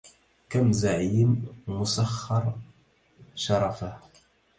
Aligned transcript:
كم 0.49 0.71
زعيم 0.71 1.47
مسخر 1.67 2.53
شرفه 3.35 3.99